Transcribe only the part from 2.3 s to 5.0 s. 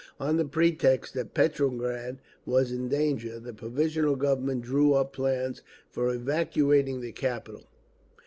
was in danger, the Provisional Government drew